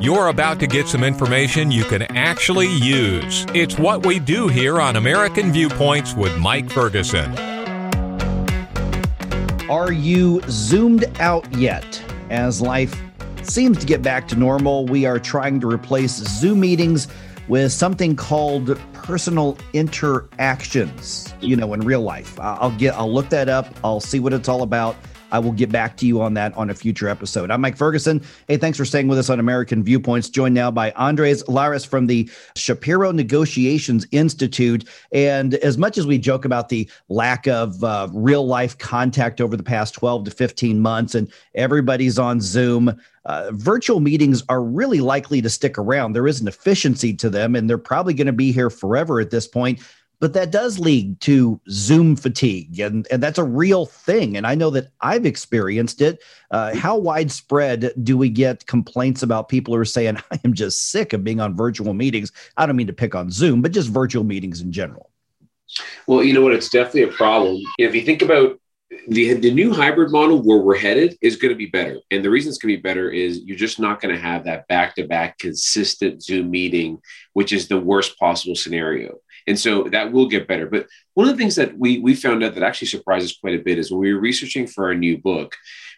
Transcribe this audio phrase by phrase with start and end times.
[0.00, 3.44] You're about to get some information you can actually use.
[3.52, 7.30] It's what we do here on American Viewpoints with Mike Ferguson.
[9.68, 12.02] Are you zoomed out yet?
[12.30, 12.98] As life
[13.42, 17.06] seems to get back to normal, we are trying to replace Zoom meetings
[17.46, 22.40] with something called personal interactions, you know, in real life.
[22.40, 23.66] I'll get I'll look that up.
[23.84, 24.96] I'll see what it's all about.
[25.32, 27.50] I will get back to you on that on a future episode.
[27.50, 28.22] I'm Mike Ferguson.
[28.48, 30.28] Hey, thanks for staying with us on American Viewpoints.
[30.28, 34.88] Joined now by Andres Lares from the Shapiro Negotiations Institute.
[35.12, 39.56] And as much as we joke about the lack of uh, real life contact over
[39.56, 45.00] the past 12 to 15 months, and everybody's on Zoom, uh, virtual meetings are really
[45.00, 46.14] likely to stick around.
[46.14, 49.30] There is an efficiency to them, and they're probably going to be here forever at
[49.30, 49.80] this point
[50.20, 54.36] but that does lead to Zoom fatigue, and, and that's a real thing.
[54.36, 56.22] And I know that I've experienced it.
[56.50, 60.90] Uh, how widespread do we get complaints about people who are saying, I am just
[60.90, 62.32] sick of being on virtual meetings?
[62.56, 65.10] I don't mean to pick on Zoom, but just virtual meetings in general.
[66.06, 66.52] Well, you know what?
[66.52, 67.62] It's definitely a problem.
[67.78, 68.60] If you think about
[69.08, 72.00] the, the new hybrid model where we're headed is going to be better.
[72.10, 74.44] And the reason it's going to be better is you're just not going to have
[74.44, 76.98] that back to back consistent Zoom meeting,
[77.32, 79.18] which is the worst possible scenario.
[79.50, 80.66] And so that will get better.
[80.66, 83.58] But one of the things that we, we found out that actually surprised us quite
[83.58, 85.56] a bit is when we were researching for our new book,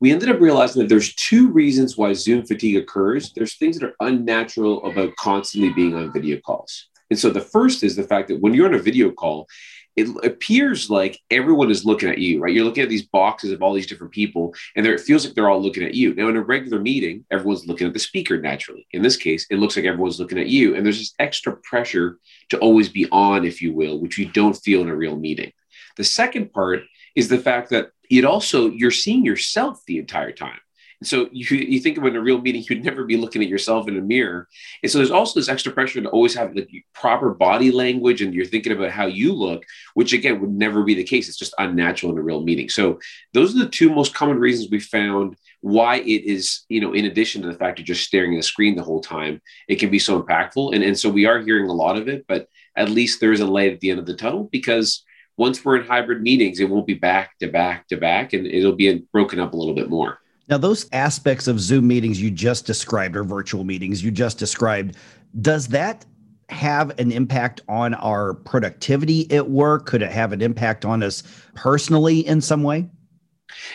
[0.00, 3.34] we ended up realizing that there's two reasons why Zoom fatigue occurs.
[3.34, 6.88] There's things that are unnatural about constantly being on video calls.
[7.10, 9.46] And so the first is the fact that when you're on a video call,
[9.96, 12.52] it appears like everyone is looking at you, right?
[12.52, 15.48] You're looking at these boxes of all these different people, and it feels like they're
[15.48, 16.14] all looking at you.
[16.14, 18.86] Now, in a regular meeting, everyone's looking at the speaker naturally.
[18.90, 22.18] In this case, it looks like everyone's looking at you, and there's this extra pressure
[22.50, 25.52] to always be on, if you will, which you don't feel in a real meeting.
[25.96, 26.82] The second part
[27.14, 30.58] is the fact that it also, you're seeing yourself the entire time.
[31.02, 33.88] So you, you think of in a real meeting, you'd never be looking at yourself
[33.88, 34.48] in a mirror.
[34.82, 38.32] And so there's also this extra pressure to always have like proper body language and
[38.32, 41.28] you're thinking about how you look, which again would never be the case.
[41.28, 42.68] It's just unnatural in a real meeting.
[42.68, 42.98] So
[43.32, 47.06] those are the two most common reasons we found why it is, you know, in
[47.06, 49.90] addition to the fact of just staring at a screen the whole time, it can
[49.90, 50.74] be so impactful.
[50.74, 53.40] And, and so we are hearing a lot of it, but at least there is
[53.40, 55.04] a light at the end of the tunnel because
[55.36, 58.76] once we're in hybrid meetings, it won't be back to back to back and it'll
[58.76, 60.18] be broken up a little bit more.
[60.48, 64.96] Now, those aspects of Zoom meetings you just described or virtual meetings you just described,
[65.40, 66.04] does that
[66.50, 69.86] have an impact on our productivity at work?
[69.86, 71.22] Could it have an impact on us
[71.54, 72.88] personally in some way?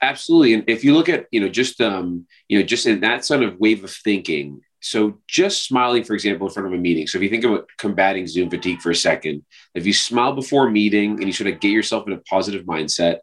[0.00, 0.54] Absolutely.
[0.54, 3.42] And if you look at, you know, just um, you know, just in that sort
[3.42, 7.06] of wave of thinking, so just smiling, for example, in front of a meeting.
[7.06, 9.44] So if you think about combating Zoom fatigue for a second,
[9.74, 12.66] if you smile before a meeting and you sort of get yourself in a positive
[12.66, 13.18] mindset,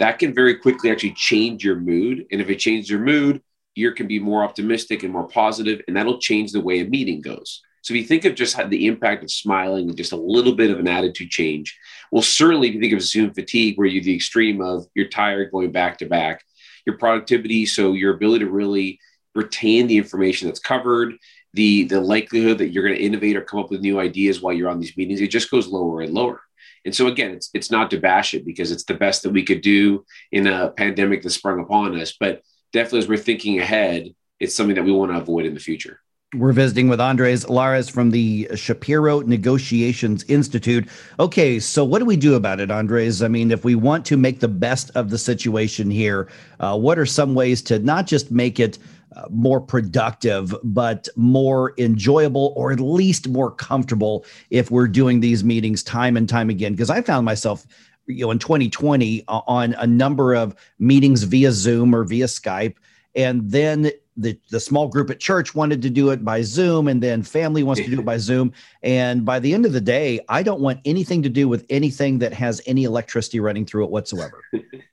[0.00, 2.26] that can very quickly actually change your mood.
[2.32, 3.42] And if it changes your mood,
[3.74, 7.20] you can be more optimistic and more positive, and that'll change the way a meeting
[7.20, 7.62] goes.
[7.82, 10.70] So if you think of just the impact of smiling and just a little bit
[10.70, 11.78] of an attitude change,
[12.10, 15.52] well, certainly if you think of Zoom fatigue, where you're the extreme of you're tired
[15.52, 16.42] going back to back,
[16.86, 18.98] your productivity, so your ability to really
[19.34, 21.14] retain the information that's covered,
[21.52, 24.54] the the likelihood that you're going to innovate or come up with new ideas while
[24.54, 26.40] you're on these meetings, it just goes lower and lower.
[26.84, 29.44] And so again, it's it's not to bash it because it's the best that we
[29.44, 32.14] could do in a pandemic that sprung upon us.
[32.18, 32.42] But
[32.72, 36.00] definitely, as we're thinking ahead, it's something that we want to avoid in the future.
[36.32, 40.88] We're visiting with Andres Lares from the Shapiro Negotiations Institute.
[41.18, 43.20] Okay, so what do we do about it, Andres?
[43.20, 46.28] I mean, if we want to make the best of the situation here,
[46.60, 48.78] uh, what are some ways to not just make it
[49.16, 55.42] uh, more productive, but more enjoyable or at least more comfortable if we're doing these
[55.42, 56.72] meetings time and time again.
[56.72, 57.66] Because I found myself,
[58.06, 62.76] you know, in 2020 uh, on a number of meetings via Zoom or via Skype.
[63.16, 67.02] And then the, the small group at church wanted to do it by Zoom, and
[67.02, 68.52] then family wants to do it by Zoom.
[68.82, 72.18] And by the end of the day, I don't want anything to do with anything
[72.18, 74.42] that has any electricity running through it whatsoever.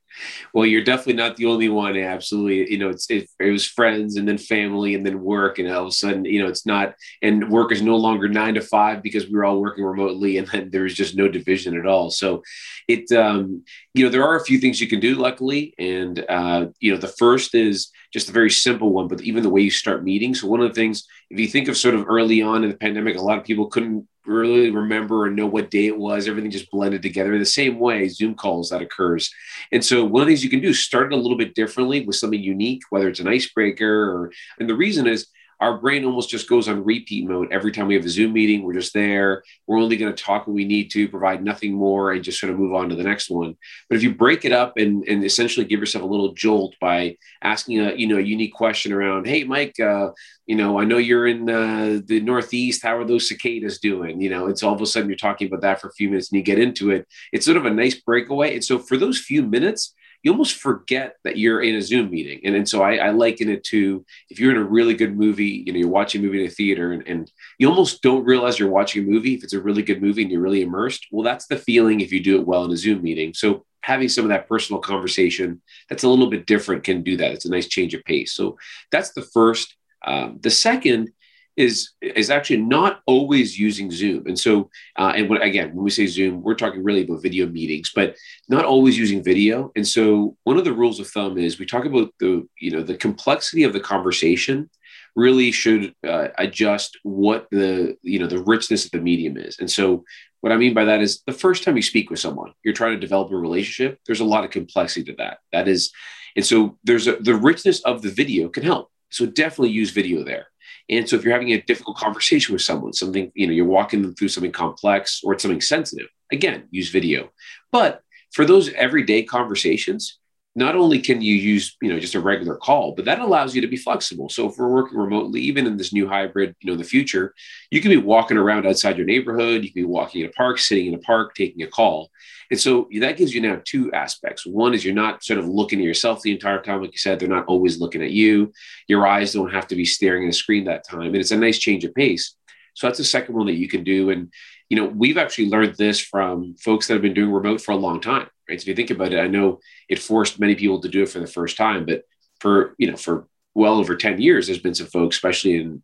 [0.54, 1.98] well, you're definitely not the only one.
[1.98, 2.72] Absolutely.
[2.72, 5.60] You know, it's, it, it, was friends and then family and then work.
[5.60, 8.56] And all of a sudden, you know, it's not, and work is no longer nine
[8.56, 11.86] to five because we were all working remotely and then there's just no division at
[11.86, 12.10] all.
[12.10, 12.44] So
[12.88, 15.74] it, um, you know, there are a few things you can do, luckily.
[15.78, 19.50] And, uh, you know, the first is just a very simple one, but even the
[19.50, 20.42] way you start meetings.
[20.42, 22.78] So one of the things, if you think of sort of early on in the
[22.78, 26.28] pandemic, a lot of people couldn't really remember or know what day it was.
[26.28, 29.34] Everything just blended together in the same way, Zoom calls that occurs.
[29.72, 32.06] And so one of the things you can do start it a little bit differently
[32.06, 35.28] with something unique, whether it's an icebreaker or, and the reason is
[35.60, 38.64] our brain almost just goes on repeat mode every time we have a Zoom meeting.
[38.64, 39.44] We're just there.
[39.66, 42.52] We're only going to talk when we need to, provide nothing more, and just sort
[42.52, 43.56] of move on to the next one.
[43.90, 47.18] But if you break it up and, and essentially give yourself a little jolt by
[47.42, 50.10] asking a you know a unique question around, hey Mike, uh,
[50.46, 52.84] you know I know you're in uh, the Northeast.
[52.84, 54.22] How are those cicadas doing?
[54.22, 56.32] You know, it's all of a sudden you're talking about that for a few minutes
[56.32, 57.08] and you get into it.
[57.34, 58.54] It's sort of a nice breakaway.
[58.54, 62.42] And so for those few minutes, you almost forget that you're in a Zoom meeting.
[62.44, 65.64] And, and so I, I, liken it to if you're in a really good movie,
[65.66, 68.60] you know, you're watching a movie in a theater and, and you almost don't realize
[68.60, 71.08] you're watching a movie if it's a really good movie and you're really immersed.
[71.12, 73.34] Well, that's the feeling if you do it well in a Zoom meeting.
[73.34, 77.32] So having some of that personal conversation that's a little bit different can do that.
[77.32, 78.34] It's a nice change of pace.
[78.34, 78.58] So
[78.92, 79.76] that's the first.
[80.06, 81.10] Um, the second
[81.58, 84.28] is is actually not always using Zoom.
[84.28, 87.48] And so, uh, and when, again, when we say Zoom, we're talking really about video
[87.48, 88.16] meetings, but
[88.48, 89.72] not always using video.
[89.76, 92.84] And so, one of the rules of thumb is we talk about the you know
[92.84, 94.70] the complexity of the conversation
[95.16, 99.58] really should uh, adjust what the you know the richness of the medium is.
[99.60, 100.06] And so,
[100.42, 102.94] what I mean by that is the first time you speak with someone, you're trying
[102.94, 104.00] to develop a relationship.
[104.06, 105.40] There's a lot of complexity to that.
[105.52, 105.92] That is,
[106.36, 108.92] and so there's a, the richness of the video can help.
[109.10, 110.48] So definitely use video there.
[110.90, 114.02] And so if you're having a difficult conversation with someone, something, you know, you're walking
[114.02, 117.30] them through something complex or it's something sensitive, again, use video.
[117.72, 118.02] But
[118.32, 120.20] for those everyday conversations,
[120.58, 123.62] not only can you use you know just a regular call but that allows you
[123.62, 124.28] to be flexible.
[124.28, 127.36] So if we're working remotely even in this new hybrid you know in the future
[127.70, 130.58] you can be walking around outside your neighborhood you can be walking in a park
[130.58, 132.10] sitting in a park taking a call.
[132.50, 134.48] And so that gives you now two aspects.
[134.48, 136.82] One is you're not sort of looking at yourself the entire time.
[136.82, 138.52] Like you said they're not always looking at you.
[138.88, 141.38] Your eyes don't have to be staring at a screen that time and it's a
[141.38, 142.36] nice change of pace.
[142.74, 144.10] So that's the second one that you can do.
[144.10, 144.34] And
[144.70, 147.78] you know we've actually learned this from folks that have been doing remote for a
[147.78, 148.60] long time right?
[148.60, 149.60] So if you think about it, I know
[149.90, 152.04] it forced many people to do it for the first time, but
[152.40, 155.84] for you know for well over 10 years, there's been some folks, especially in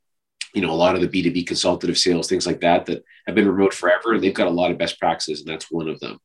[0.53, 3.47] you know a lot of the B2B consultative sales, things like that, that have been
[3.47, 6.19] remote forever, and they've got a lot of best practices, and that's one of them.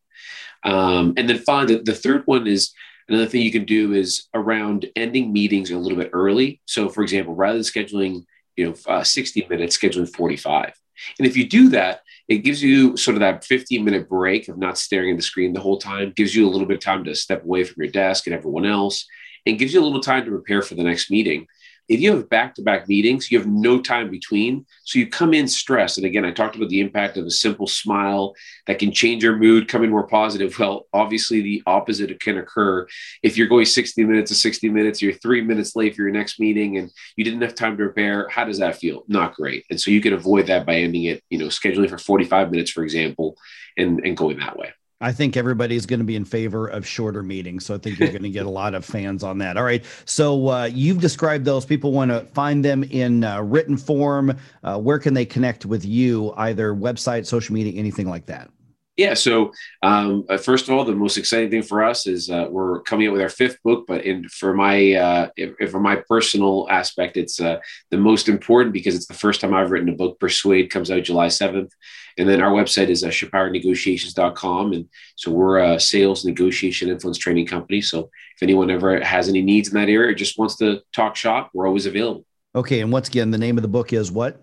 [0.64, 2.72] Um, and then finally, the, the third one is
[3.08, 6.60] another thing you can do is around ending meetings a little bit early.
[6.66, 8.24] So, for example, rather than scheduling
[8.58, 10.74] you know uh, 60 minutes, scheduling 45.
[11.18, 14.58] And if you do that, it gives you sort of that 15 minute break of
[14.58, 17.04] not staring at the screen the whole time, gives you a little bit of time
[17.04, 19.06] to step away from your desk and everyone else,
[19.46, 21.46] and gives you a little time to prepare for the next meeting
[21.88, 24.66] if you have back to back meetings, you have no time between.
[24.84, 25.96] So you come in stressed.
[25.96, 28.34] And again, I talked about the impact of a simple smile
[28.66, 30.58] that can change your mood, come in more positive.
[30.58, 32.86] Well, obviously, the opposite can occur.
[33.22, 36.38] If you're going 60 minutes to 60 minutes, you're three minutes late for your next
[36.38, 38.28] meeting and you didn't have time to prepare.
[38.28, 39.04] How does that feel?
[39.08, 39.64] Not great.
[39.70, 42.70] And so you can avoid that by ending it, you know, scheduling for 45 minutes,
[42.70, 43.36] for example,
[43.76, 44.72] and, and going that way.
[45.00, 47.64] I think everybody's going to be in favor of shorter meetings.
[47.64, 49.56] So I think you're going to get a lot of fans on that.
[49.56, 49.84] All right.
[50.04, 51.64] So uh, you've described those.
[51.64, 54.36] People want to find them in uh, written form.
[54.64, 56.34] Uh, where can they connect with you?
[56.36, 58.50] Either website, social media, anything like that?
[58.98, 59.14] Yeah.
[59.14, 59.52] So
[59.84, 63.06] um, uh, first of all, the most exciting thing for us is uh, we're coming
[63.06, 63.84] out with our fifth book.
[63.86, 67.60] But in for my uh, if, for my personal aspect, it's uh,
[67.92, 70.18] the most important because it's the first time I've written a book.
[70.18, 71.72] Persuade comes out July seventh,
[72.18, 74.72] and then our website is uh, ShapiroNegotiations.com.
[74.72, 77.80] And so we're a sales negotiation influence training company.
[77.80, 81.14] So if anyone ever has any needs in that area or just wants to talk
[81.14, 82.26] shop, we're always available.
[82.56, 82.80] Okay.
[82.80, 84.42] And once again, the name of the book is what?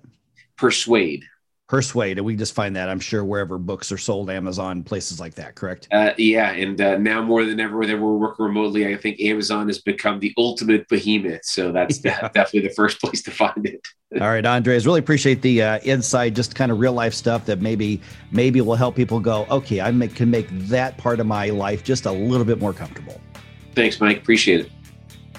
[0.56, 1.26] Persuade.
[1.68, 2.18] Persuade.
[2.20, 5.56] And we just find that, I'm sure, wherever books are sold, Amazon, places like that,
[5.56, 5.88] correct?
[5.92, 6.52] Uh, yeah.
[6.52, 10.20] And uh, now more than ever, whenever we're working remotely, I think Amazon has become
[10.20, 11.44] the ultimate behemoth.
[11.44, 12.30] So that's yeah.
[12.30, 13.82] definitely the first place to find it.
[14.22, 17.62] All right, Andres, really appreciate the uh, insight, just kind of real life stuff that
[17.62, 18.00] maybe
[18.32, 21.84] maybe will help people go, okay, I make, can make that part of my life
[21.84, 23.20] just a little bit more comfortable.
[23.74, 24.20] Thanks, Mike.
[24.20, 24.72] Appreciate it.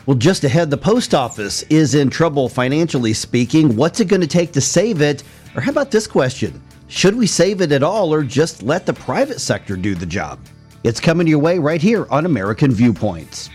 [0.07, 3.75] Well, just ahead, the post office is in trouble financially speaking.
[3.77, 5.23] What's it going to take to save it?
[5.57, 6.63] Or how about this question?
[6.89, 10.39] Should we save it at all or just let the private sector do the job?
[10.85, 13.49] It's coming your way right here on American Viewpoints.